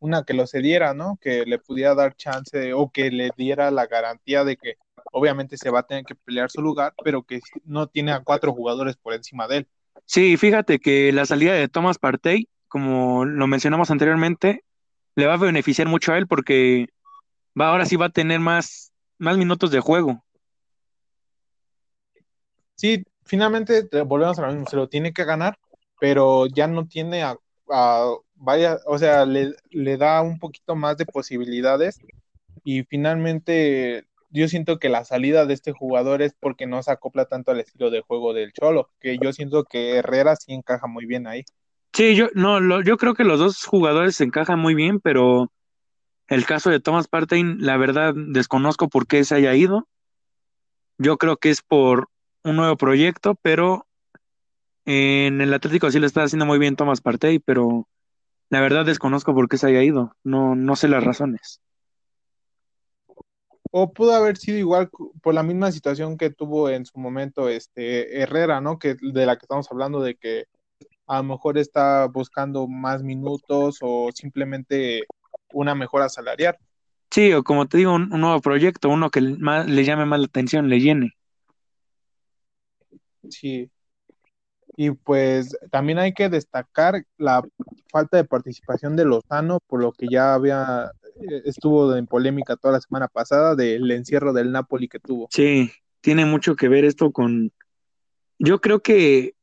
[0.01, 1.19] una que lo cediera, ¿no?
[1.21, 4.77] Que le pudiera dar chance o que le diera la garantía de que
[5.13, 8.53] obviamente se va a tener que pelear su lugar, pero que no tiene a cuatro
[8.53, 9.69] jugadores por encima de él.
[10.05, 14.65] Sí, fíjate que la salida de Thomas Partey, como lo mencionamos anteriormente,
[15.17, 16.87] le va a beneficiar mucho a él porque
[17.59, 20.25] va, ahora sí va a tener más, más minutos de juego.
[22.77, 25.59] Sí, finalmente volvemos a lo mismo, se lo tiene que ganar,
[25.99, 27.37] pero ya no tiene a
[28.39, 32.01] vaya, o sea, le, le, da un poquito más de posibilidades
[32.65, 37.27] y finalmente yo siento que la salida de este jugador es porque no se acopla
[37.27, 41.07] tanto al estilo de juego del Cholo, que yo siento que Herrera sí encaja muy
[41.07, 41.45] bien ahí.
[41.93, 45.51] Sí, yo no, lo, yo creo que los dos jugadores se encajan muy bien, pero
[46.29, 49.89] el caso de Thomas Partey, la verdad desconozco por qué se haya ido.
[50.99, 52.09] Yo creo que es por
[52.45, 53.87] un nuevo proyecto, pero
[54.85, 57.89] en el Atlético sí le está haciendo muy bien Thomas Partey, pero
[58.51, 60.15] la verdad desconozco por qué se haya ido.
[60.25, 61.61] No, no sé las razones.
[63.71, 64.89] O pudo haber sido igual
[65.23, 68.79] por la misma situación que tuvo en su momento este Herrera, ¿no?
[68.79, 70.45] Que de la que estamos hablando de que
[71.07, 75.05] a lo mejor está buscando más minutos o simplemente
[75.53, 76.57] una mejora salarial.
[77.11, 80.27] Sí, o como te digo, un, nuevo proyecto, uno que más, le llame más la
[80.27, 81.13] atención, le llene.
[83.29, 83.71] Sí,
[84.81, 87.43] y pues también hay que destacar la
[87.91, 92.75] falta de participación de Lozano, por lo que ya había eh, estuvo en polémica toda
[92.75, 95.27] la semana pasada del encierro del Napoli que tuvo.
[95.33, 97.51] Sí, tiene mucho que ver esto con
[98.39, 99.35] yo creo que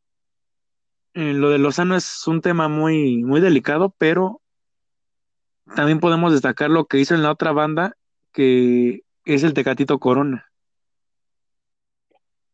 [1.16, 4.42] eh, lo de Lozano es un tema muy muy delicado, pero
[5.76, 7.98] también podemos destacar lo que hizo en la otra banda
[8.32, 10.50] que es el Tecatito Corona.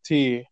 [0.02, 0.48] Sí,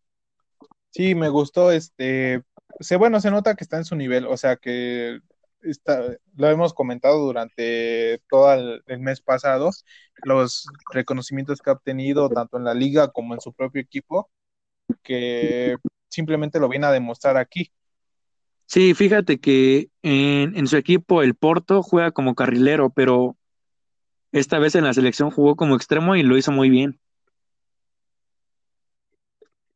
[0.92, 2.44] sí, me gustó, este,
[2.80, 5.20] se, bueno, se nota que está en su nivel, o sea que
[5.62, 9.72] está, lo hemos comentado durante todo el, mes pasado,
[10.24, 14.30] los reconocimientos que ha obtenido tanto en la liga como en su propio equipo,
[15.04, 15.76] que
[16.08, 17.72] simplemente lo viene a demostrar aquí.
[18.66, 23.36] Sí, fíjate que en, en su equipo el Porto juega como carrilero, pero
[24.32, 27.00] esta vez en la selección jugó como extremo y lo hizo muy bien.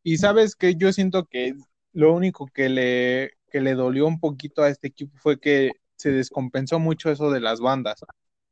[0.03, 1.55] Y sabes que yo siento que
[1.93, 6.11] lo único que le, que le dolió un poquito a este equipo fue que se
[6.11, 8.03] descompensó mucho eso de las bandas.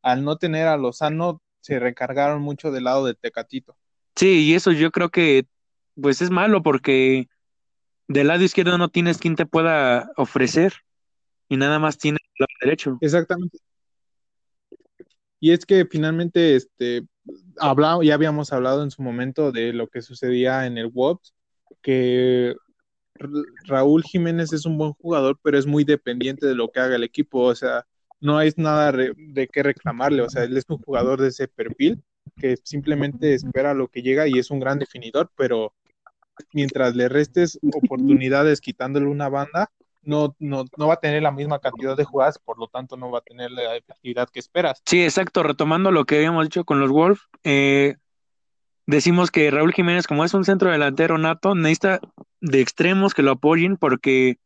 [0.01, 3.75] Al no tener a Lozano, se recargaron mucho del lado de Tecatito.
[4.15, 5.45] Sí, y eso yo creo que
[5.99, 7.27] pues es malo porque
[8.07, 10.73] del lado izquierdo no tienes quien te pueda ofrecer
[11.49, 12.97] y nada más tienes el lado derecho.
[13.01, 13.57] Exactamente.
[15.39, 17.03] Y es que finalmente, este,
[17.57, 21.33] hablado, ya habíamos hablado en su momento de lo que sucedía en el Wolves,
[21.81, 22.55] que
[23.65, 27.03] Raúl Jiménez es un buen jugador, pero es muy dependiente de lo que haga el
[27.03, 27.85] equipo, o sea,
[28.19, 32.01] no hay nada de qué reclamarle, o sea, él es un jugador de ese perfil
[32.37, 35.73] que simplemente espera lo que llega y es un gran definidor, pero
[36.53, 39.71] mientras le restes oportunidades quitándole una banda,
[40.03, 43.11] no, no, no va a tener la misma cantidad de jugadas, por lo tanto no
[43.11, 44.81] va a tener la efectividad que esperas.
[44.85, 47.97] Sí, exacto, retomando lo que habíamos dicho con los Wolves, eh,
[48.85, 51.99] decimos que Raúl Jiménez, como es un centro delantero nato, necesita
[52.39, 54.37] de extremos que lo apoyen, porque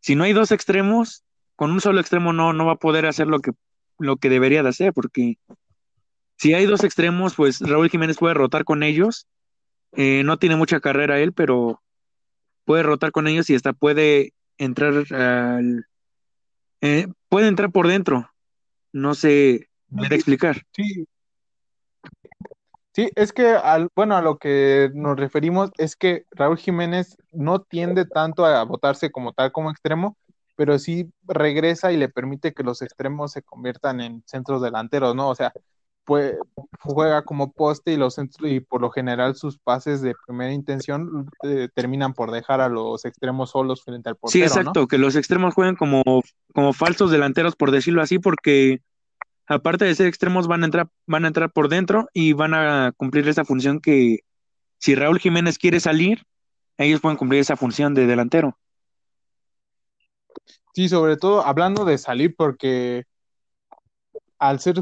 [0.00, 1.24] si no hay dos extremos,
[1.56, 3.52] con un solo extremo no, no va a poder hacer lo que,
[3.98, 5.38] lo que debería de hacer, porque
[6.40, 9.26] si hay dos extremos, pues Raúl Jiménez puede rotar con ellos.
[9.92, 11.82] Eh, no tiene mucha carrera él, pero
[12.64, 15.86] puede rotar con ellos y hasta puede entrar al...
[16.80, 18.30] Eh, puede entrar por dentro.
[18.90, 20.62] No sé, me da explicar.
[20.72, 21.06] Sí.
[22.92, 27.60] Sí, es que, al, bueno, a lo que nos referimos es que Raúl Jiménez no
[27.60, 30.16] tiende tanto a votarse como tal como extremo,
[30.56, 35.28] pero sí regresa y le permite que los extremos se conviertan en centros delanteros, ¿no?
[35.28, 35.52] O sea,
[36.04, 36.34] pues,
[36.80, 41.68] juega como poste y, los, y por lo general sus pases de primera intención eh,
[41.72, 44.32] terminan por dejar a los extremos solos frente al portero.
[44.32, 46.02] Sí, exacto, que los extremos juegan como,
[46.52, 48.80] como falsos delanteros, por decirlo así, porque
[49.50, 52.92] aparte de ser extremos van a entrar, van a entrar por dentro y van a
[52.96, 54.20] cumplir esa función que
[54.78, 56.22] si Raúl Jiménez quiere salir,
[56.78, 58.56] ellos pueden cumplir esa función de delantero.
[60.72, 63.04] Sí, sobre todo hablando de salir, porque
[64.38, 64.76] al ser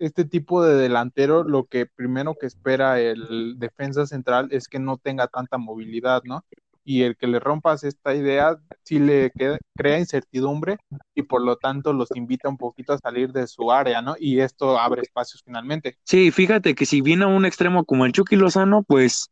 [0.00, 4.98] este tipo de delantero, lo que primero que espera el defensa central es que no
[4.98, 6.44] tenga tanta movilidad, ¿no?
[6.84, 9.30] Y el que le rompas esta idea sí le
[9.76, 10.78] crea incertidumbre
[11.14, 14.14] y por lo tanto los invita un poquito a salir de su área, ¿no?
[14.18, 15.98] Y esto abre espacios finalmente.
[16.04, 19.30] Sí, fíjate que si viene a un extremo como el Chucky Lozano, pues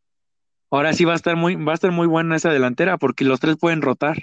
[0.71, 3.41] ahora sí va a estar muy, va a estar muy buena esa delantera porque los
[3.41, 4.19] tres pueden rotar.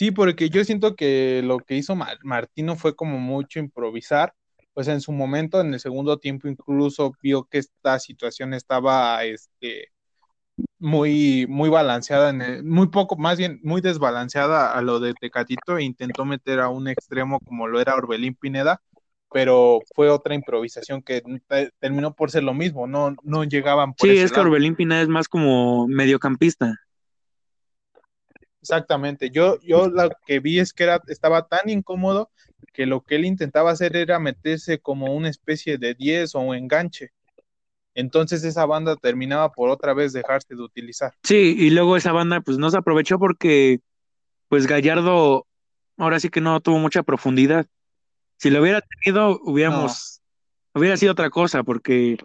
[0.00, 4.34] Sí, porque yo siento que lo que hizo Martino fue como mucho improvisar.
[4.72, 9.88] Pues en su momento, en el segundo tiempo, incluso vio que esta situación estaba este,
[10.80, 15.84] muy, muy balanceada, en muy poco, más bien muy desbalanceada a lo de Tecatito e
[15.84, 18.80] intentó meter a un extremo como lo era Orbelín Pineda,
[19.30, 21.22] pero fue otra improvisación que
[21.78, 25.08] terminó por ser lo mismo, no, no llegaban por Sí, es que Orbelín Pineda es
[25.08, 26.74] más como mediocampista.
[28.62, 29.30] Exactamente.
[29.30, 32.30] Yo, yo lo que vi es que era, estaba tan incómodo
[32.72, 36.56] que lo que él intentaba hacer era meterse como una especie de 10 o un
[36.56, 37.10] enganche.
[37.94, 41.12] Entonces esa banda terminaba por otra vez dejarse de utilizar.
[41.22, 43.80] Sí, y luego esa banda pues no se aprovechó porque
[44.48, 45.46] pues Gallardo
[45.96, 47.66] ahora sí que no tuvo mucha profundidad.
[48.36, 50.22] Si lo hubiera tenido, hubiéramos,
[50.74, 52.16] hubiera sido otra cosa porque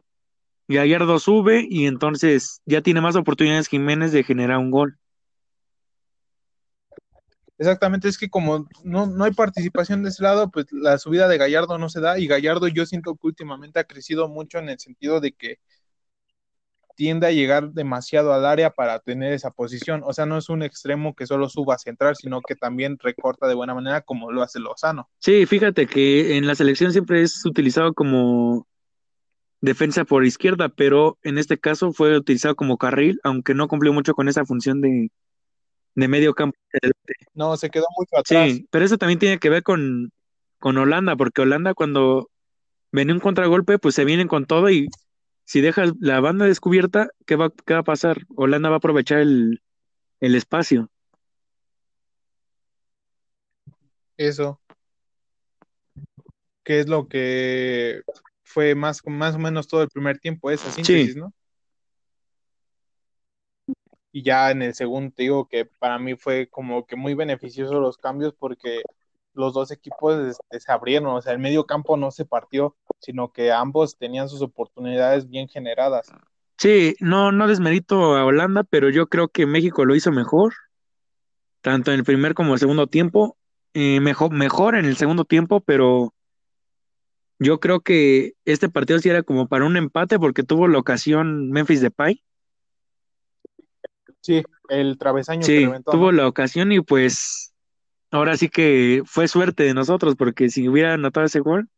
[0.68, 4.98] Gallardo sube y entonces ya tiene más oportunidades Jiménez de generar un gol.
[7.58, 11.38] Exactamente, es que como no, no hay participación de ese lado, pues la subida de
[11.38, 14.80] Gallardo no se da y Gallardo yo siento que últimamente ha crecido mucho en el
[14.80, 15.60] sentido de que
[16.96, 20.02] tiende a llegar demasiado al área para tener esa posición.
[20.06, 23.48] O sea, no es un extremo que solo suba a centrar, sino que también recorta
[23.48, 25.10] de buena manera como lo hace Lozano.
[25.20, 28.68] Sí, fíjate que en la selección siempre es utilizado como
[29.62, 34.14] defensa por izquierda, pero en este caso fue utilizado como carril, aunque no cumplió mucho
[34.14, 35.10] con esa función de,
[35.96, 36.58] de medio campo.
[37.34, 38.52] No, se quedó muy atrás.
[38.52, 40.12] Sí, pero eso también tiene que ver con,
[40.60, 42.30] con Holanda, porque Holanda cuando
[42.92, 44.88] viene un contragolpe, pues se vienen con todo y
[45.46, 48.18] si dejas la banda descubierta, ¿qué va, qué va a pasar?
[48.36, 49.62] Holanda va a aprovechar el,
[50.20, 50.90] el espacio.
[54.18, 54.60] Eso.
[56.64, 58.02] ¿Qué es lo que
[58.44, 61.32] fue más, más o menos todo el primer tiempo, esa síntesis, ¿no?
[64.16, 67.82] Y ya en el segundo te digo que para mí fue como que muy beneficioso
[67.82, 68.82] los cambios porque
[69.34, 73.34] los dos equipos este, se abrieron, o sea, el medio campo no se partió, sino
[73.34, 76.14] que ambos tenían sus oportunidades bien generadas.
[76.58, 80.54] Sí, no, no desmerito a Holanda, pero yo creo que México lo hizo mejor,
[81.60, 83.36] tanto en el primer como el segundo tiempo,
[83.74, 86.14] eh, mejor, mejor en el segundo tiempo, pero
[87.38, 91.52] yo creo que este partido sí era como para un empate porque tuvo la ocasión
[91.52, 92.24] Memphis Depay.
[94.26, 95.44] Sí, el travesaño.
[95.44, 97.54] Sí, tuvo la ocasión y pues
[98.10, 101.70] ahora sí que fue suerte de nosotros porque si hubiera anotado ese gol,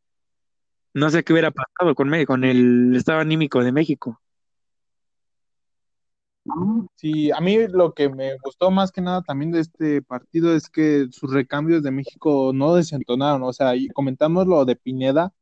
[0.94, 4.22] no sé qué hubiera pasado con, con el estado anímico de México.
[6.96, 10.70] Sí, a mí lo que me gustó más que nada también de este partido es
[10.70, 15.34] que sus recambios de México no desentonaron, o sea, comentamos lo de Pineda,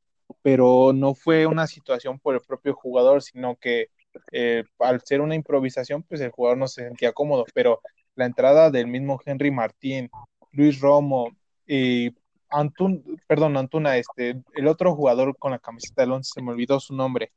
[0.41, 3.89] pero no fue una situación por el propio jugador, sino que
[4.31, 7.81] eh, al ser una improvisación, pues el jugador no se sentía cómodo, pero
[8.15, 10.09] la entrada del mismo Henry Martín,
[10.51, 11.35] Luis Romo
[11.67, 12.13] y
[12.49, 16.79] Antun, perdón, Antuna, este, el otro jugador con la camiseta del 11, se me olvidó
[16.79, 17.31] su nombre,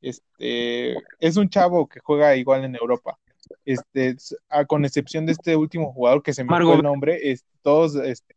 [0.00, 3.18] este, es un chavo que juega igual en Europa.
[3.64, 4.16] Este,
[4.66, 8.34] con excepción de este último jugador que se me olvidó el nombre, es, todos, este,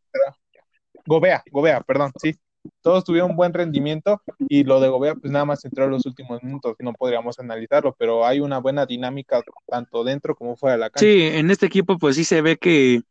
[1.05, 2.36] Gobea, Gobea, perdón, sí,
[2.82, 6.41] todos tuvieron buen rendimiento y lo de Gobea pues nada más entró en los últimos
[6.43, 10.89] minutos, no podríamos analizarlo, pero hay una buena dinámica tanto dentro como fuera de la
[10.89, 11.05] cancha.
[11.05, 13.01] Sí, en este equipo pues sí se ve que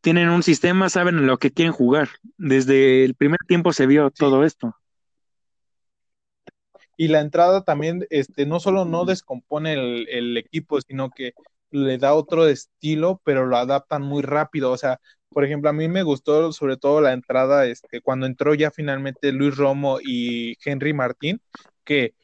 [0.00, 2.08] tienen un sistema, saben lo que quieren jugar.
[2.36, 4.76] Desde el primer tiempo se vio todo esto.
[6.96, 11.32] Y la entrada también, este, no solo no descompone el, el equipo, sino que
[11.70, 14.70] le da otro estilo, pero lo adaptan muy rápido.
[14.70, 15.00] O sea,
[15.34, 19.32] por ejemplo, a mí me gustó sobre todo la entrada, este, cuando entró ya finalmente
[19.32, 21.40] Luis Romo y Henry Martín,
[21.84, 22.14] que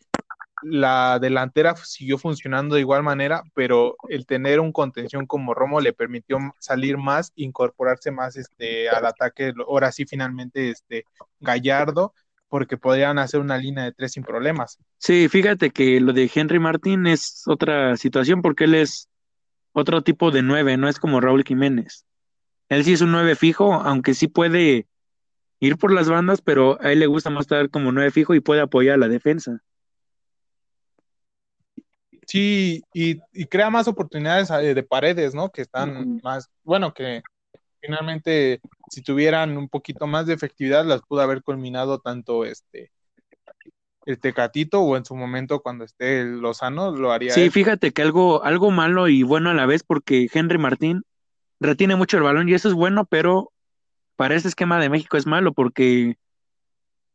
[0.62, 5.92] la delantera siguió funcionando de igual manera, pero el tener un contención como Romo le
[5.92, 11.04] permitió salir más, incorporarse más este, al ataque, ahora sí finalmente este,
[11.40, 12.14] Gallardo,
[12.48, 14.78] porque podrían hacer una línea de tres sin problemas.
[14.98, 19.08] Sí, fíjate que lo de Henry Martín es otra situación porque él es
[19.72, 22.04] otro tipo de nueve, no es como Raúl Jiménez.
[22.70, 24.86] Él sí es un nueve fijo, aunque sí puede
[25.58, 28.40] ir por las bandas, pero a él le gusta más estar como nueve fijo y
[28.40, 29.60] puede apoyar a la defensa.
[32.26, 35.50] Sí, y, crea más oportunidades eh, de paredes, ¿no?
[35.50, 37.22] Que están más, bueno, que
[37.80, 42.92] finalmente si tuvieran un poquito más de efectividad las pudo haber culminado tanto este
[44.06, 47.32] el Tecatito o en su momento cuando esté el Lozano lo haría.
[47.32, 51.02] Sí, fíjate que algo, algo malo y bueno a la vez porque Henry Martín
[51.60, 53.52] retiene mucho el balón y eso es bueno, pero
[54.16, 56.16] para este esquema de México es malo porque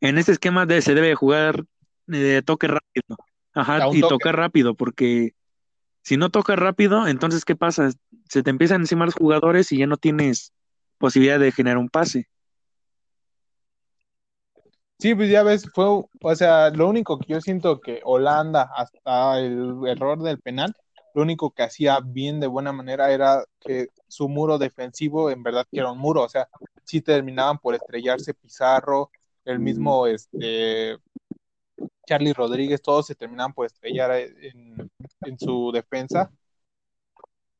[0.01, 1.65] en este esquema de, se debe jugar
[2.05, 3.17] de toque rápido.
[3.53, 5.33] Ajá, y tocar rápido, porque
[6.01, 7.89] si no toca rápido, entonces ¿qué pasa?
[8.29, 10.53] Se te empiezan encima los jugadores y ya no tienes
[10.97, 12.27] posibilidad de generar un pase.
[14.99, 19.39] Sí, pues ya ves, fue, o sea, lo único que yo siento que Holanda, hasta
[19.39, 20.73] el error del penal,
[21.16, 25.66] lo único que hacía bien de buena manera era que su muro defensivo en verdad
[25.72, 26.49] que era un muro, o sea,
[26.84, 29.09] sí terminaban por estrellarse Pizarro,
[29.45, 30.97] el mismo este
[32.05, 36.30] Charlie Rodríguez, todos se terminaban por estrellar en, su defensa,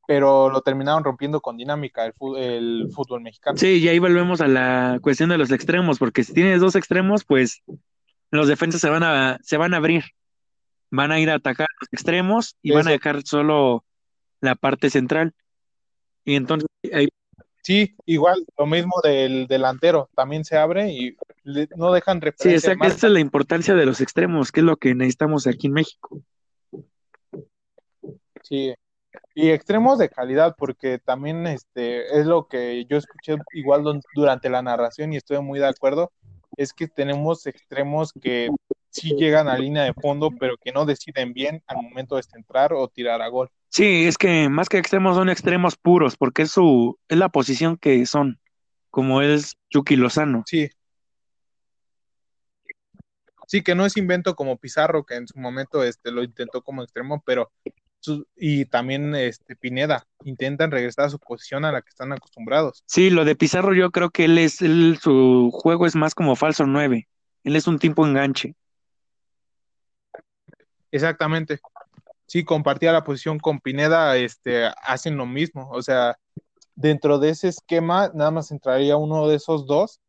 [0.06, 3.56] pero lo terminaron rompiendo con dinámica el, el, fútbol mexicano.
[3.56, 7.24] Sí, y ahí volvemos a la cuestión de los extremos, porque si tienes dos extremos,
[7.24, 7.62] pues
[8.30, 10.04] los defensas se van a, se van a abrir
[10.90, 13.84] van a ir a atacar los extremos y van a dejar solo
[14.40, 15.34] la parte central.
[16.24, 17.08] Y entonces ahí...
[17.62, 21.16] Sí, igual, lo mismo del delantero, también se abre y
[21.76, 22.20] no dejan.
[22.38, 25.66] Sí, esa, esa es la importancia de los extremos, que es lo que necesitamos aquí
[25.66, 26.22] en México.
[28.42, 28.72] Sí,
[29.34, 33.82] y extremos de calidad, porque también este es lo que yo escuché igual
[34.14, 36.12] durante la narración y estoy muy de acuerdo,
[36.56, 38.48] es que tenemos extremos que
[38.96, 42.72] sí llegan a línea de fondo, pero que no deciden bien al momento de centrar
[42.72, 43.50] o tirar a gol.
[43.68, 47.76] Sí, es que más que extremos son extremos puros, porque es su, es la posición
[47.76, 48.40] que son,
[48.90, 50.42] como es Chucky Lozano.
[50.46, 50.68] Sí.
[53.48, 56.82] Sí, que no es invento como Pizarro, que en su momento este, lo intentó como
[56.82, 57.52] extremo, pero
[58.36, 62.82] y también este Pineda intentan regresar a su posición a la que están acostumbrados.
[62.86, 66.36] Sí, lo de Pizarro yo creo que él es él, su juego es más como
[66.36, 67.08] falso 9.
[67.44, 68.54] Él es un tipo enganche.
[70.90, 71.60] Exactamente.
[72.26, 75.68] Sí, compartía la posición con Pineda, este, hacen lo mismo.
[75.70, 76.18] O sea,
[76.74, 80.00] dentro de ese esquema, nada más entraría uno de esos dos,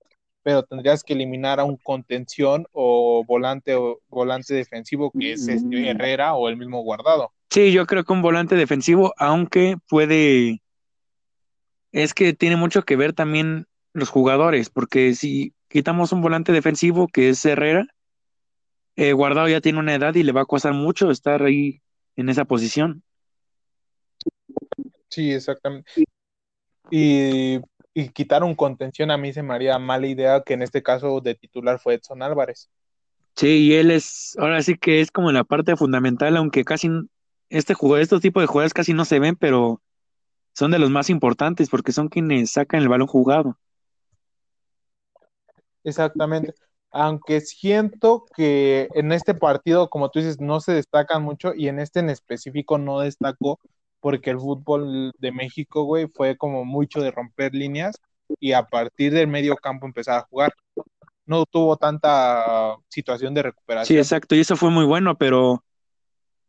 [0.44, 5.90] pero tendrías que eliminar a un contención o volante o volante defensivo que es este
[5.90, 7.32] Herrera o el mismo guardado.
[7.50, 10.62] Sí, yo creo que un volante defensivo, aunque puede,
[11.92, 17.08] es que tiene mucho que ver también los jugadores, porque si quitamos un volante defensivo
[17.08, 17.88] que es Herrera,
[18.98, 21.82] eh, Guardado ya tiene una edad y le va a costar mucho estar ahí
[22.16, 23.04] en esa posición.
[25.10, 25.90] Sí, exactamente.
[26.90, 27.60] Y,
[27.94, 31.22] y quitar un contención a mí se me haría mala idea que en este caso
[31.22, 32.70] de titular fue Edson Álvarez.
[33.36, 36.90] Sí, y él es, ahora sí que es como la parte fundamental, aunque casi
[37.50, 39.82] este jugador, estos tipos de jugadores casi no se ven, pero
[40.54, 43.60] son de los más importantes porque son quienes sacan el balón jugado.
[45.84, 46.56] Exactamente.
[46.92, 51.80] Aunque siento que en este partido, como tú dices, no se destacan mucho y en
[51.80, 53.60] este en específico no destacó
[54.00, 57.96] porque el fútbol de México, güey, fue como mucho de romper líneas
[58.40, 60.54] y a partir del medio campo empezar a jugar.
[61.26, 63.96] No tuvo tanta situación de recuperación.
[63.96, 65.64] Sí, exacto, y eso fue muy bueno, pero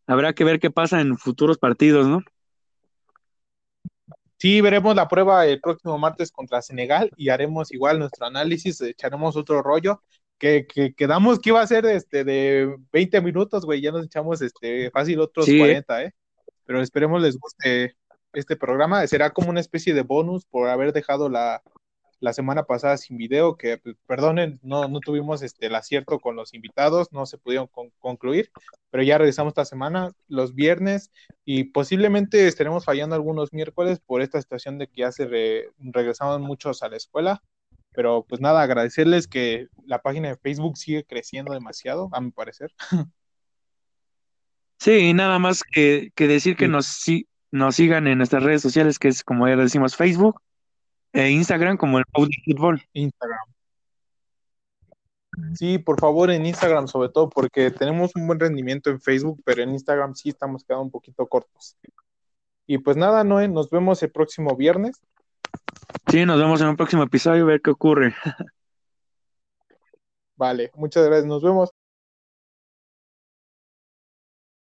[0.07, 2.23] habrá que ver qué pasa en futuros partidos, ¿no?
[4.39, 9.37] Sí, veremos la prueba el próximo martes contra Senegal y haremos igual nuestro análisis, echaremos
[9.37, 10.01] otro rollo
[10.39, 14.41] que, que quedamos que iba a ser este de 20 minutos, güey, ya nos echamos
[14.43, 15.59] este fácil otros Sí, ¿eh?
[15.59, 16.13] 40, ¿eh?
[16.65, 17.97] Pero esperemos les guste
[18.33, 21.63] este programa, será como una especie de bonus por haber dejado la,
[22.21, 26.37] la semana pasada sin video, que pues, perdonen, no, no tuvimos este, el acierto con
[26.37, 28.51] los invitados, no se pudieron con- concluir,
[28.91, 31.11] pero ya regresamos esta semana, los viernes,
[31.45, 36.39] y posiblemente estaremos fallando algunos miércoles por esta situación de que ya se re- regresamos
[36.41, 37.43] muchos a la escuela.
[37.93, 42.73] Pero pues nada, agradecerles que la página de Facebook sigue creciendo demasiado, a mi parecer.
[44.79, 46.71] Sí, nada más que, que decir que Sí.
[46.71, 50.41] nos, si- nos sigan en nuestras redes sociales, que es como ya decimos, Facebook
[51.13, 52.81] e Instagram como el Pau de Fútbol.
[52.93, 53.39] Instagram.
[55.55, 59.63] Sí, por favor, en Instagram sobre todo, porque tenemos un buen rendimiento en Facebook, pero
[59.63, 61.77] en Instagram sí estamos quedando un poquito cortos.
[62.67, 65.01] Y pues nada, Noé, nos vemos el próximo viernes.
[66.11, 68.15] Sí, nos vemos en un próximo episodio ver qué ocurre.
[70.37, 71.71] Vale, muchas gracias, nos vemos.